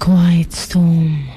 [0.00, 1.29] quiet storm.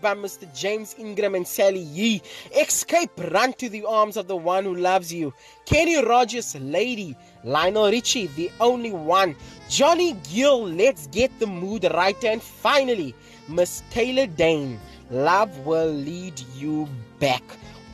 [0.00, 0.46] by Mr.
[0.54, 2.22] James Ingram and Sally Yee.
[2.58, 5.32] Escape, run to the arms of the one who loves you.
[5.64, 7.16] Kenny Rogers, Lady.
[7.44, 9.36] Lionel Richie, The Only One.
[9.68, 12.22] Johnny Gill, Let's Get the Mood Right.
[12.24, 13.14] And finally,
[13.48, 16.88] Miss Taylor Dayne, Love Will Lead You
[17.20, 17.42] Back.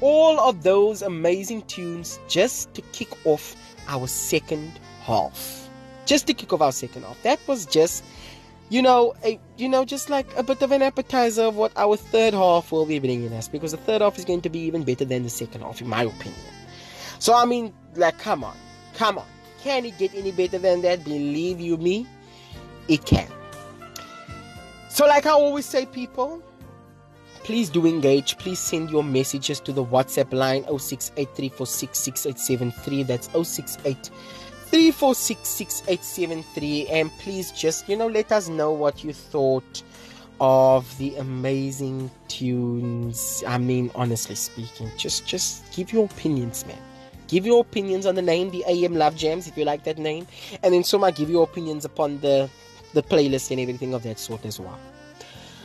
[0.01, 3.55] All of those amazing tunes just to kick off
[3.89, 5.69] our second half.
[6.07, 7.23] Just to kick off our second half.
[7.23, 8.03] That was just
[8.73, 11.95] you know, a, you know, just like a bit of an appetizer of what our
[11.95, 14.83] third half will be bringing us, because the third half is going to be even
[14.83, 16.41] better than the second half, in my opinion.
[17.19, 18.57] So I mean, like, come on,
[18.95, 19.27] come on,
[19.63, 21.05] can it get any better than that?
[21.05, 22.07] Believe you me,
[22.89, 23.29] it can.
[24.89, 26.43] So, like I always say, people,
[27.45, 28.39] please do engage.
[28.39, 33.07] Please send your messages to the WhatsApp line 0683466873.
[33.07, 34.11] That's 068
[34.73, 39.83] 3466873 and please just you know let us know what you thought
[40.41, 43.45] of the amazing tunes.
[43.47, 46.79] I mean honestly speaking just just give your opinions man.
[47.29, 50.27] Give your opinions on the name the am love jams if you like that name.
[50.63, 52.49] And then soma give your opinions upon the
[52.95, 54.79] the playlist and everything of that sort as well.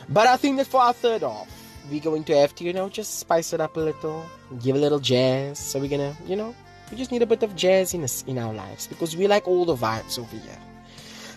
[0.10, 1.48] But i think that for our third off
[1.90, 4.26] we're going to have to you know just spice it up a little
[4.62, 5.60] give a little jazz.
[5.60, 6.54] So we're gonna you know
[6.92, 9.76] we just need a bit of jazziness in our lives because we like all the
[9.76, 10.58] vibes over here.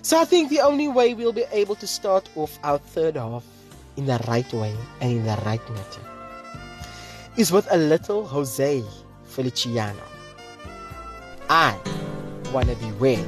[0.02, 3.44] So I think the only way we'll be able to start off our third half
[3.97, 6.00] in the right way and in the right matter
[7.37, 8.82] is with a little Jose
[9.26, 10.02] Feliciano.
[11.49, 11.76] I
[12.52, 13.25] wanna be where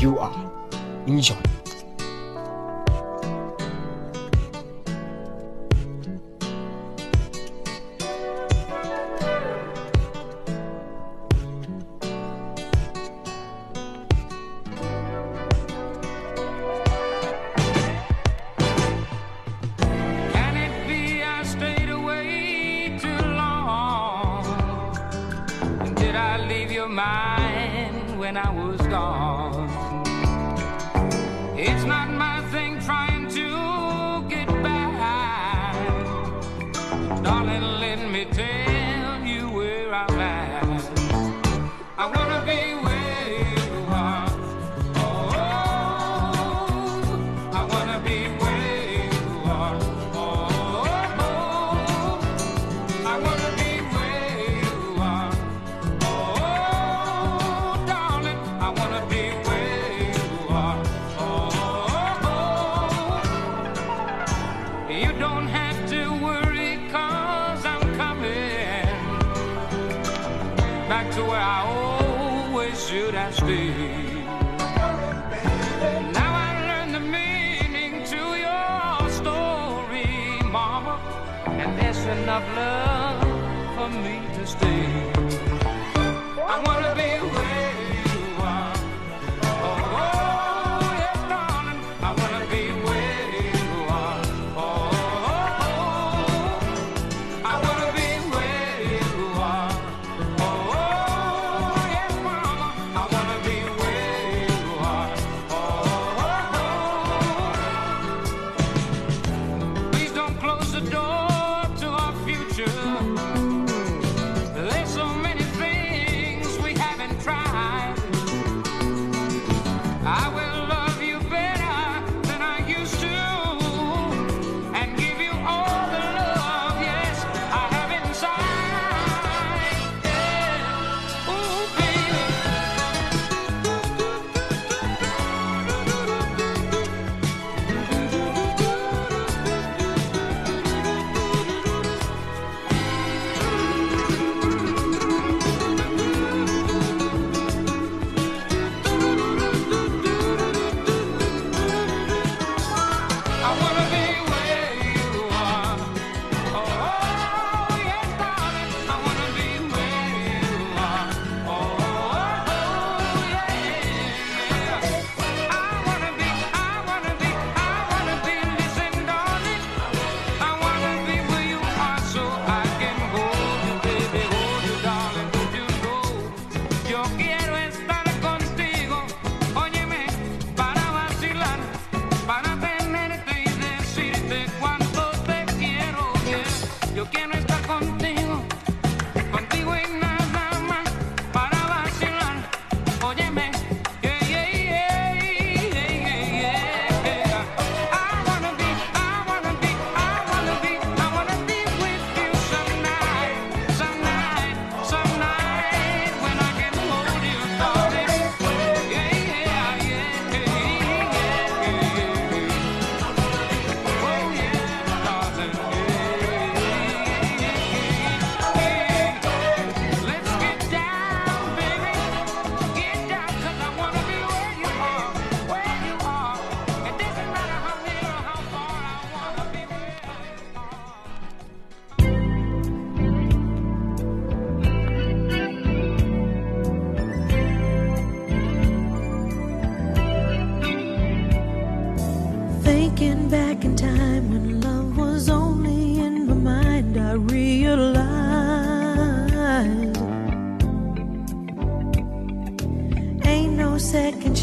[0.00, 0.52] you are.
[1.06, 1.53] Enjoy.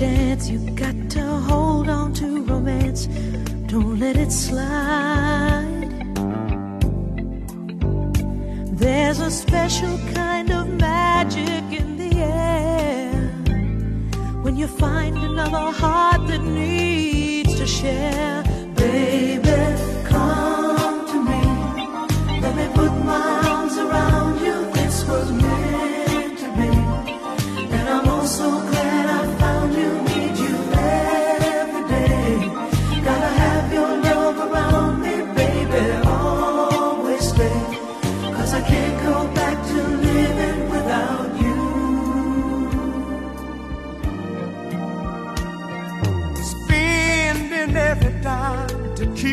[0.01, 0.49] chance.
[0.49, 3.01] You got to hold on to romance.
[3.71, 5.91] Don't let it slide.
[8.83, 13.13] There's a special kind of magic in the air
[14.43, 18.43] when you find another heart that needs to share,
[18.75, 19.50] baby.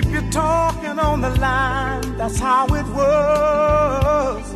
[0.01, 4.55] Keep you talking on the line, that's how it was.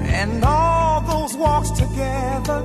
[0.00, 2.60] And all those walks together,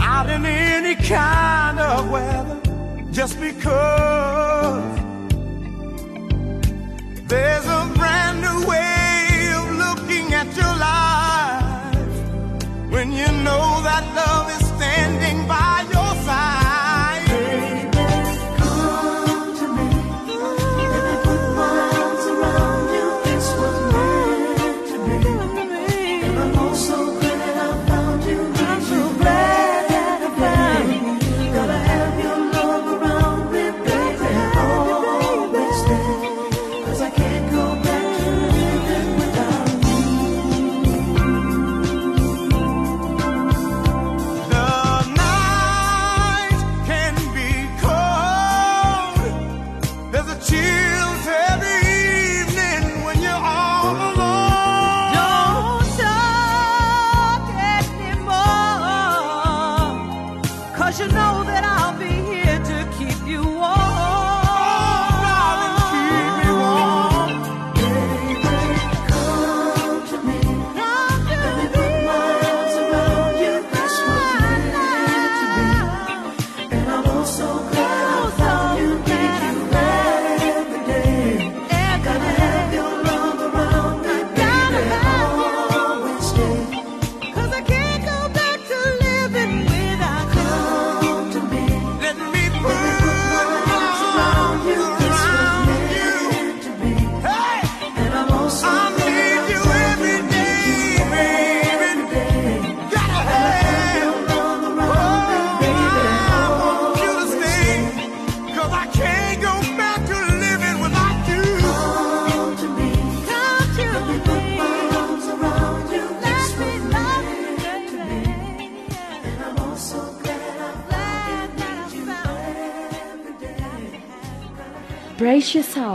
[0.00, 2.60] out in any kind of weather,
[3.10, 4.98] just because
[7.26, 8.91] there's a brand new way.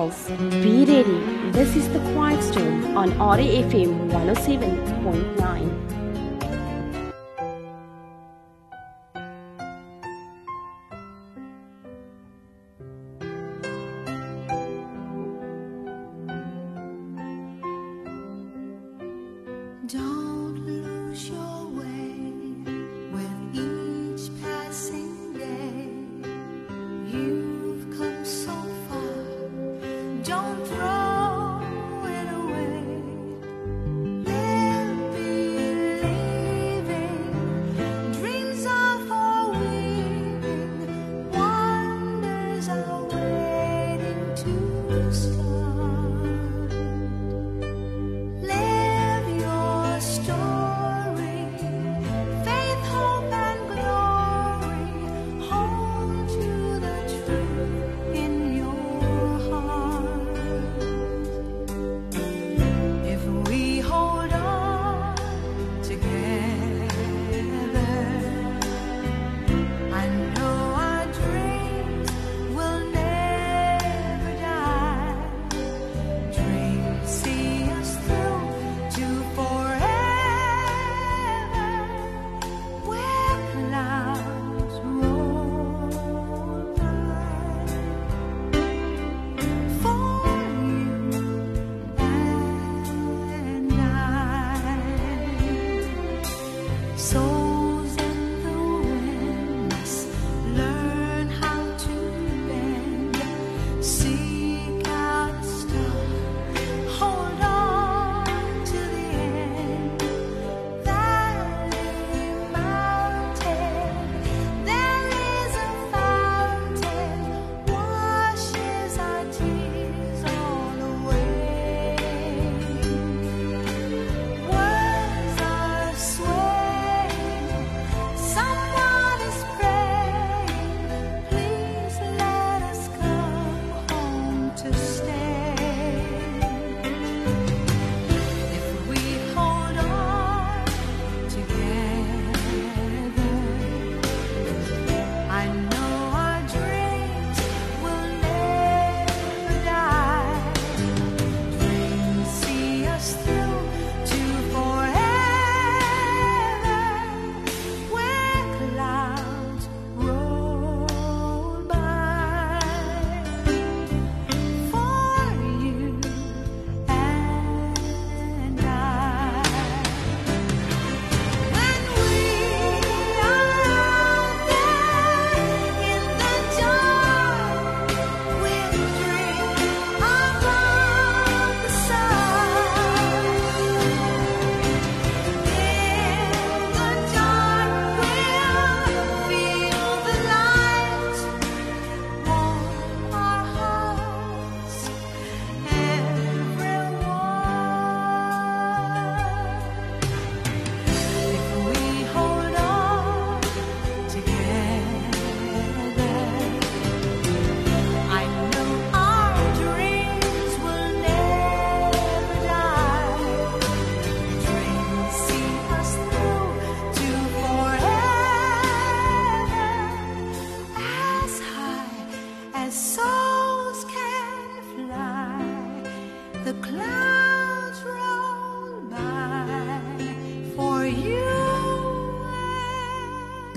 [0.07, 0.27] Pulse.
[0.63, 1.51] Be ready.
[1.51, 5.87] This is the Quiet Storm on RAFM 107.9.
[19.87, 21.66] Don't lose your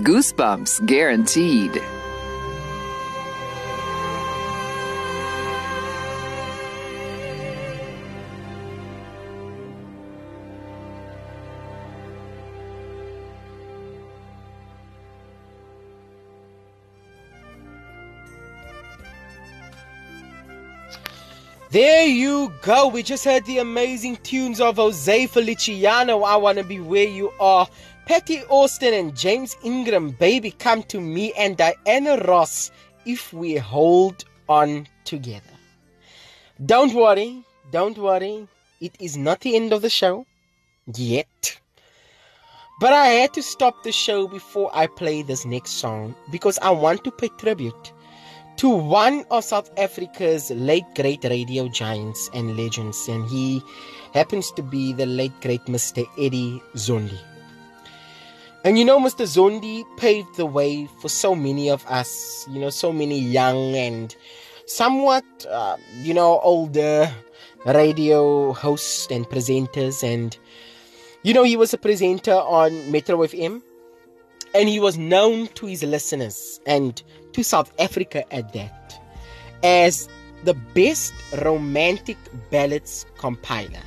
[0.03, 1.79] Goosebumps guaranteed.
[21.69, 22.89] There you go.
[22.89, 26.23] We just heard the amazing tunes of Jose Feliciano.
[26.23, 27.65] I want to be where you are.
[28.11, 32.69] Patti Austin and James Ingram, baby, come to me and Diana Ross
[33.05, 35.55] if we hold on together.
[36.65, 38.49] Don't worry, don't worry.
[38.81, 40.25] It is not the end of the show
[40.93, 41.57] yet.
[42.81, 46.71] But I had to stop the show before I play this next song because I
[46.71, 47.93] want to pay tribute
[48.57, 53.61] to one of South Africa's late great radio giants and legends, and he
[54.13, 56.05] happens to be the late great Mr.
[56.19, 57.17] Eddie Zondi.
[58.63, 59.25] And you know, Mr.
[59.25, 64.15] Zondi paved the way for so many of us, you know, so many young and
[64.67, 67.11] somewhat, uh, you know, older
[67.65, 70.03] radio hosts and presenters.
[70.03, 70.37] And,
[71.23, 73.63] you know, he was a presenter on Metro FM
[74.53, 77.01] and he was known to his listeners and
[77.33, 78.99] to South Africa at that
[79.63, 80.07] as
[80.43, 82.17] the best romantic
[82.51, 83.81] ballads compiler.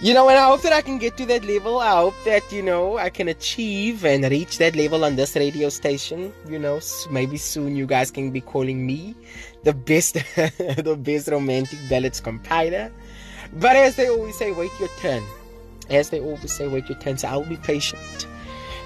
[0.00, 1.78] You know, and I hope that I can get to that level.
[1.78, 5.68] I hope that, you know, I can achieve and reach that level on this radio
[5.68, 6.32] station.
[6.48, 6.80] You know,
[7.10, 9.14] maybe soon you guys can be calling me
[9.62, 12.92] the best, the best romantic ballads compiler.
[13.54, 15.22] But as they always say, wait your turn.
[15.88, 17.16] As they always say, wait your turn.
[17.16, 18.26] So I'll be patient.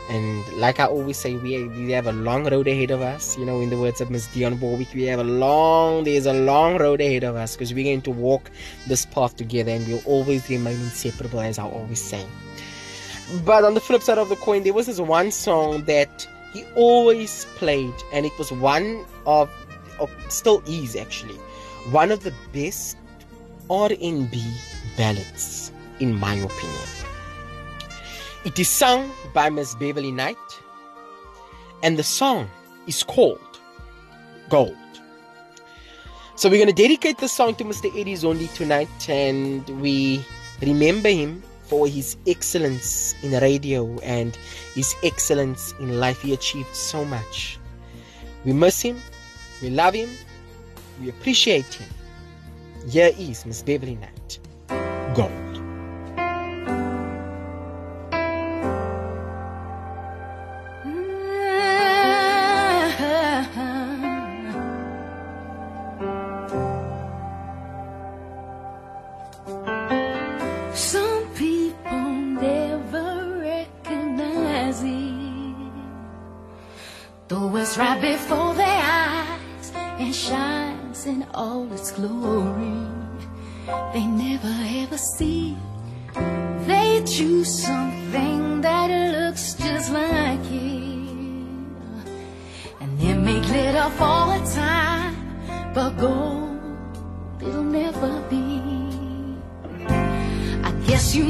[0.08, 3.36] And like I always say, we, we have a long road ahead of us.
[3.36, 6.32] You know, in the words of Miss Dionne Warwick, we have a long, there's a
[6.32, 8.50] long road ahead of us because we're going to walk
[8.86, 12.24] this path together and we'll always remain inseparable, as I always say.
[13.44, 16.64] But on the flip side of the coin, there was this one song that he
[16.74, 19.50] always played, and it was one of,
[20.00, 21.36] of still is actually,
[21.90, 22.96] one of the best
[23.68, 24.54] R&B
[24.96, 26.97] ballads, in my opinion.
[28.44, 30.36] It is sung by Miss Beverly Knight,
[31.82, 32.48] and the song
[32.86, 33.40] is called
[34.48, 34.76] Gold.
[36.36, 37.90] So we're going to dedicate the song to Mr.
[37.98, 40.24] Eddie Zondi tonight, and we
[40.62, 44.38] remember him for his excellence in radio and
[44.76, 46.22] his excellence in life.
[46.22, 47.58] He achieved so much.
[48.44, 49.00] We miss him,
[49.60, 50.10] we love him,
[51.02, 51.88] we appreciate him.
[52.88, 54.38] Here is Miss Beverly Knight.
[55.16, 55.47] Gold.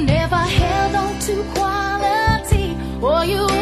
[0.09, 3.58] Never held on to quality, or you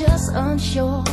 [0.00, 1.09] just unsure.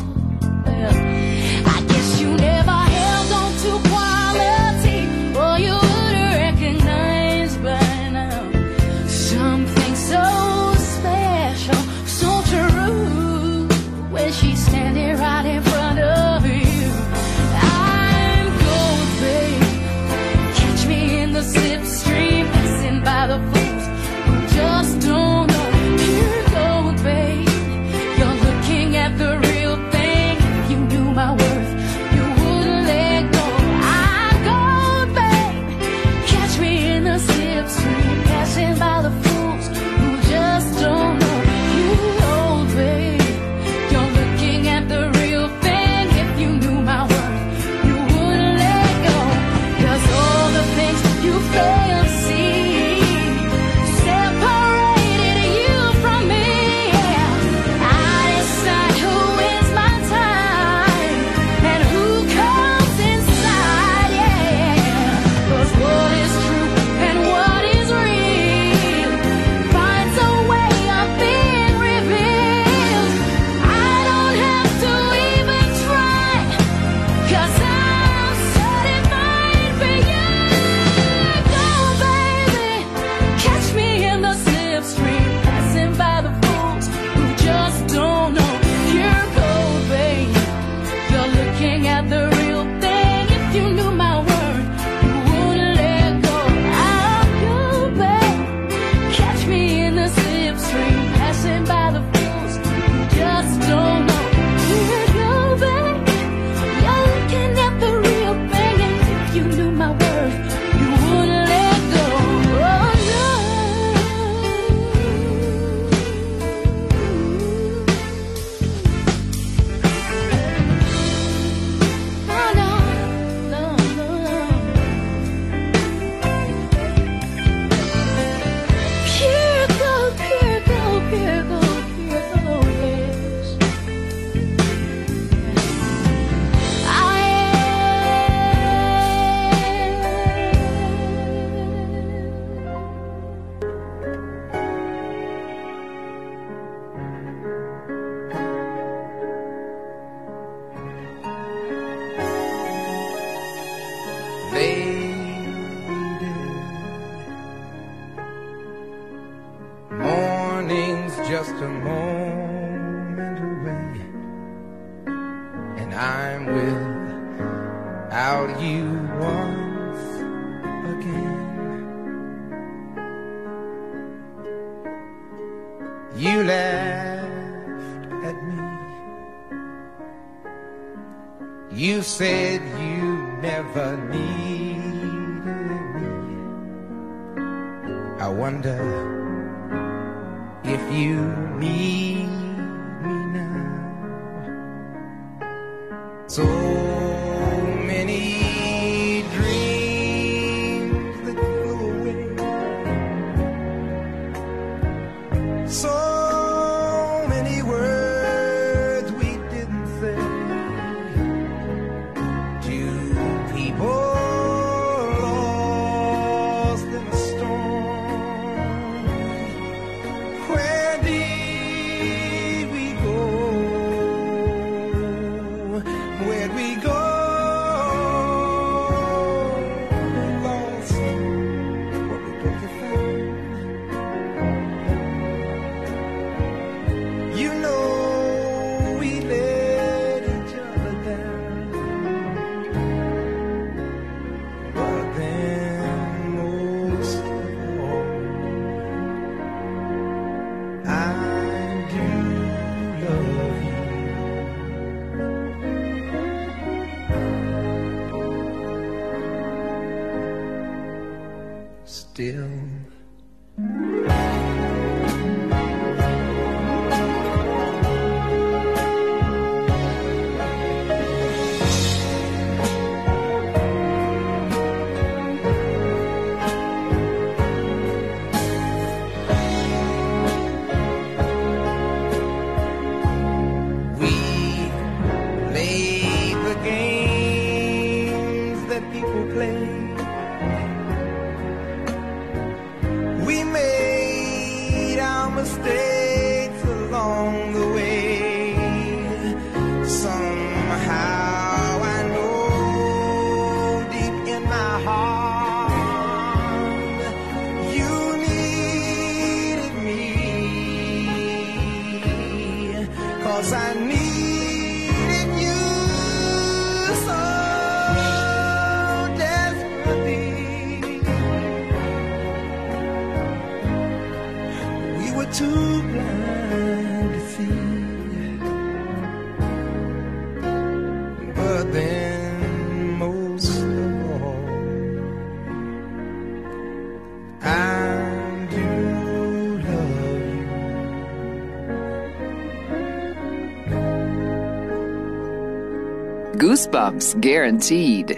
[346.57, 348.17] Goosebumps guaranteed.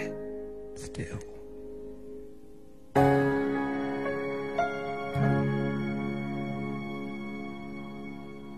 [0.74, 1.20] Still.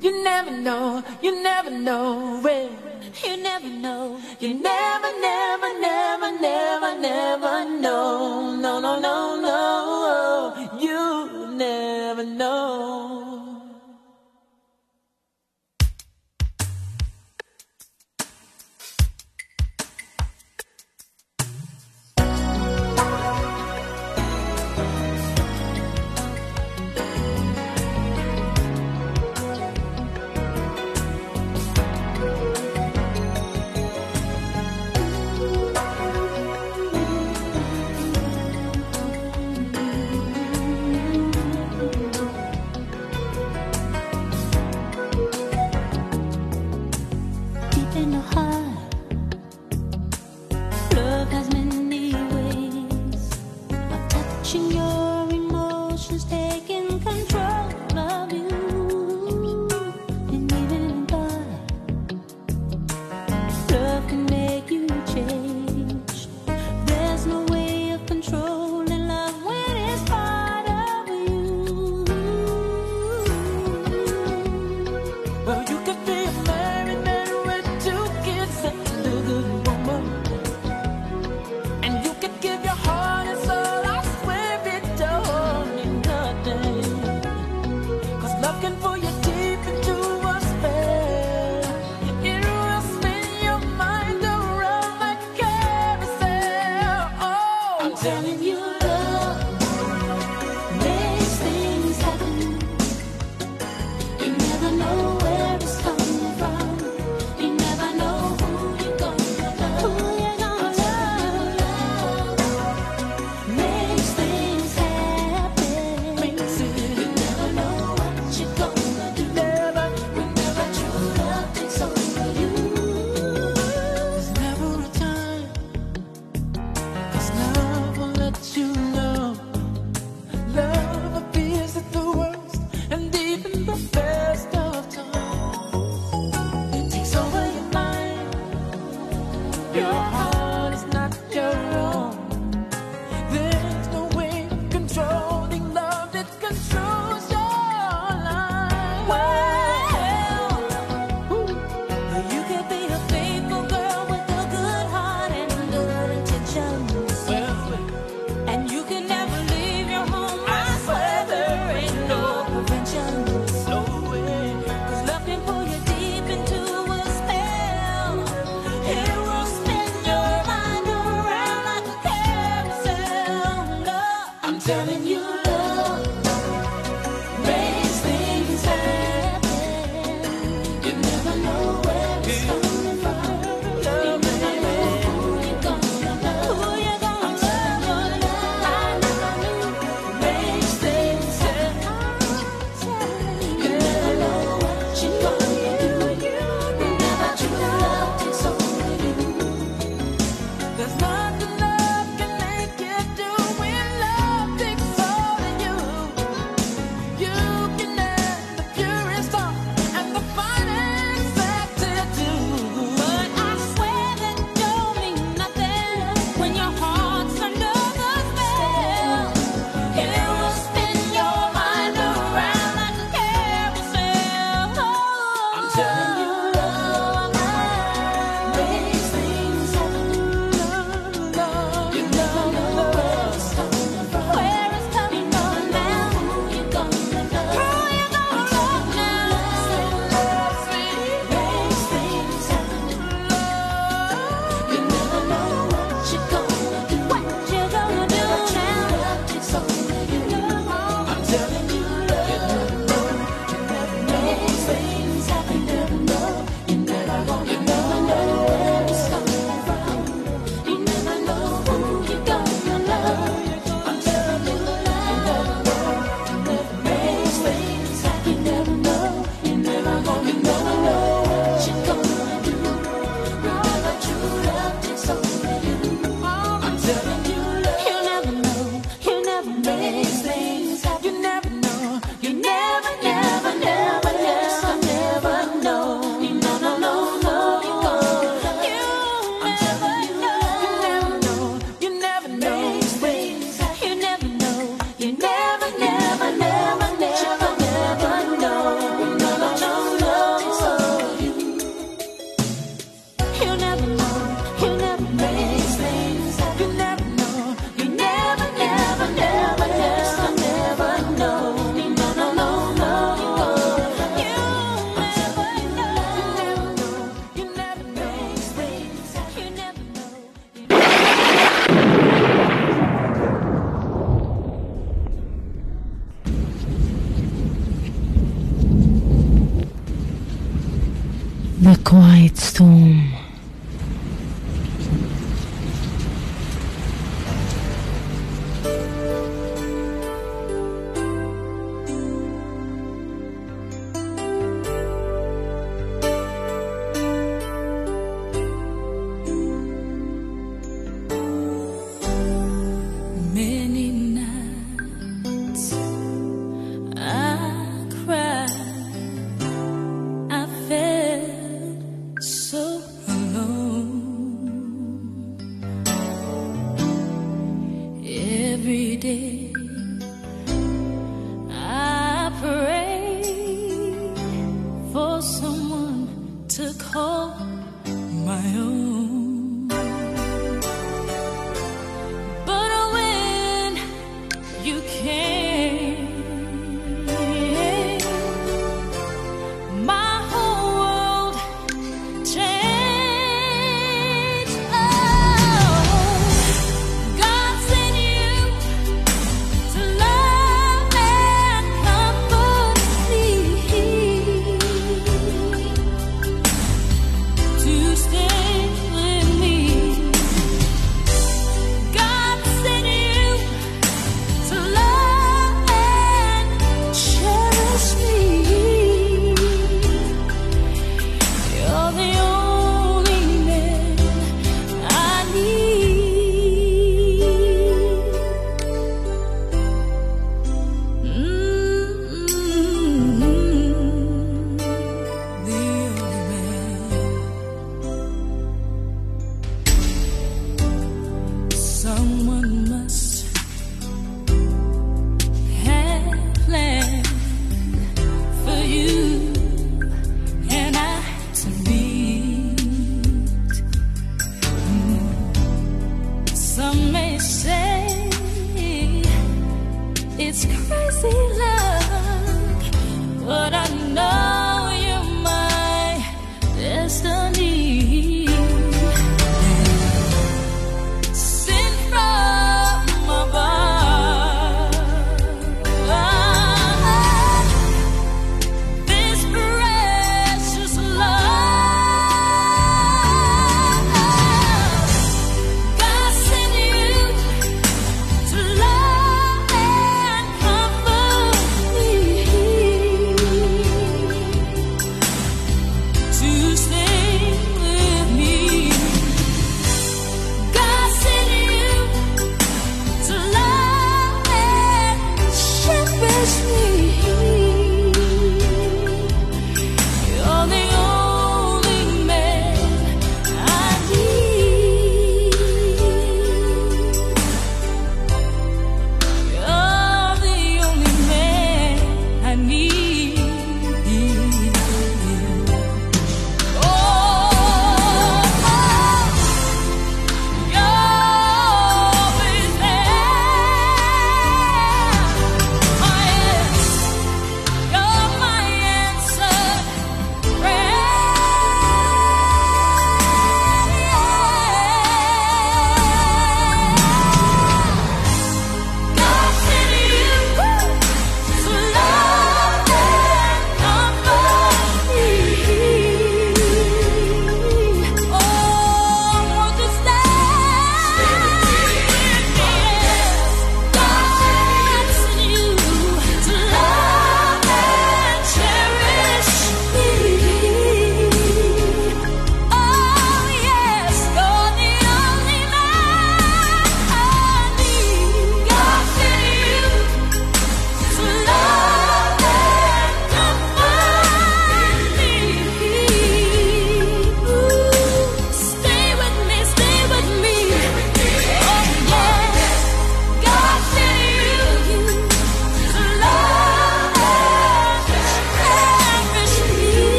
[0.00, 2.70] You never know, you never know when.
[3.22, 8.17] You never know, you never, never, never, never, never know.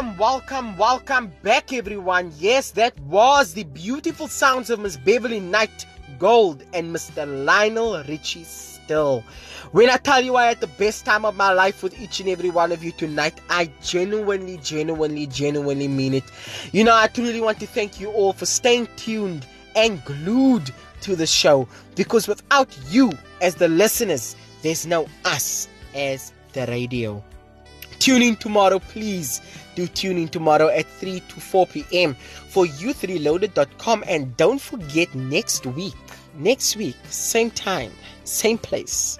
[0.00, 2.32] Welcome, welcome, welcome back, everyone.
[2.38, 5.84] Yes, that was the beautiful sounds of Miss Beverley Knight
[6.18, 7.26] Gold and Mr.
[7.44, 9.22] Lionel Richie Still.
[9.72, 12.30] When I tell you I had the best time of my life with each and
[12.30, 16.24] every one of you tonight, I genuinely, genuinely, genuinely mean it.
[16.72, 19.46] You know, I truly want to thank you all for staying tuned
[19.76, 20.72] and glued
[21.02, 27.22] to the show because without you as the listeners, there's no us as the radio.
[28.00, 29.42] Tune in tomorrow, please.
[29.80, 32.12] Do tune in tomorrow at 3 to 4 p.m.
[32.50, 34.04] for youthreloaded.com.
[34.06, 35.96] And don't forget next week,
[36.34, 37.90] next week, same time,
[38.24, 39.18] same place.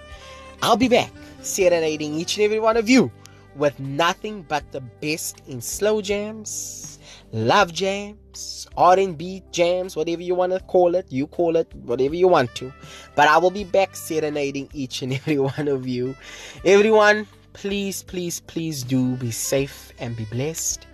[0.61, 3.11] I'll be back serenading each and every one of you
[3.55, 6.99] with nothing but the best in slow jams,
[7.31, 11.07] love jams, R&B jams, whatever you want to call it.
[11.09, 12.71] You call it whatever you want to.
[13.15, 16.15] But I will be back serenading each and every one of you.
[16.63, 20.85] Everyone, please, please, please do be safe and be blessed.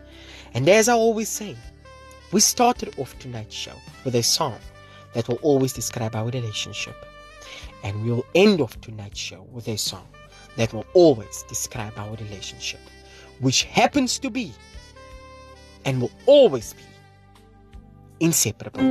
[0.54, 1.56] And as I always say,
[2.32, 4.60] we started off tonight's show with a song
[5.14, 6.96] that will always describe our relationship.
[7.84, 10.08] And we will end off tonight's show with a song
[10.58, 12.82] that will always describe our relationship,
[13.40, 14.52] which happens to be
[15.86, 16.84] and will always be
[18.20, 18.82] inseparable.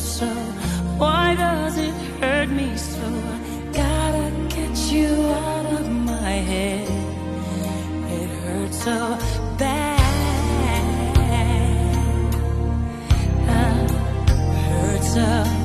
[0.00, 0.26] so?
[0.98, 3.02] Why does it hurt me so?
[3.02, 6.88] I gotta get you out of my head.
[8.18, 9.18] It hurts so
[9.58, 10.00] bad.
[13.48, 13.88] Uh,
[14.68, 15.59] hurts so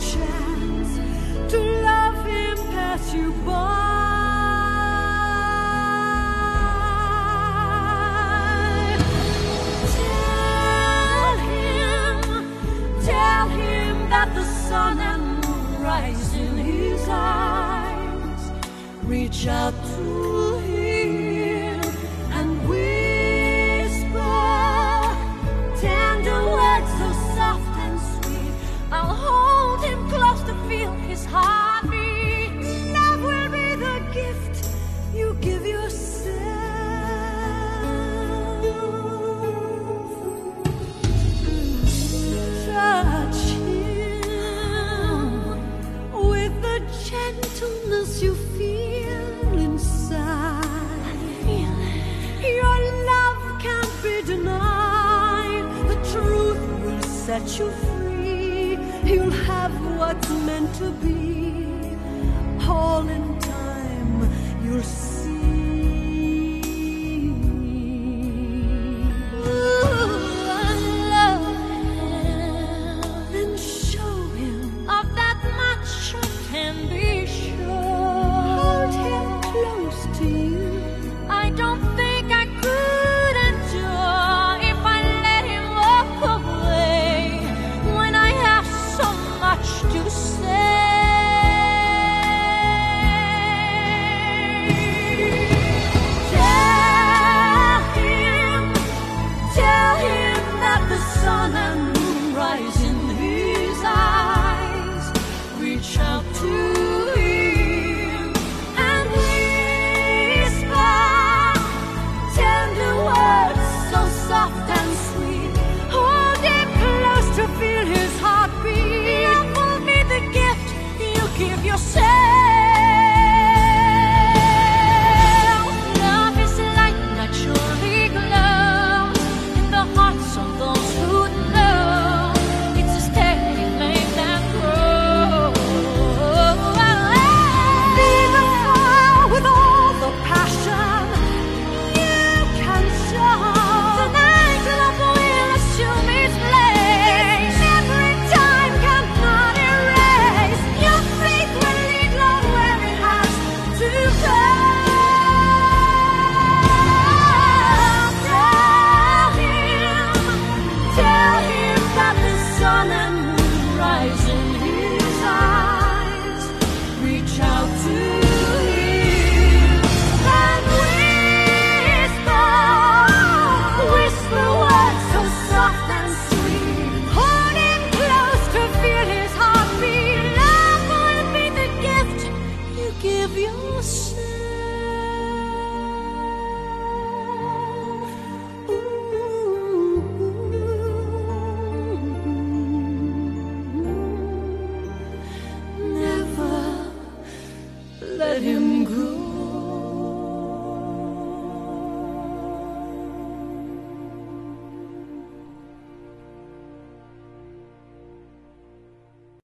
[0.00, 0.39] let